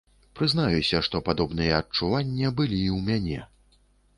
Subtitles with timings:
[0.37, 3.39] Прызнаюся, што падобныя адчуванне былі і ў мяне.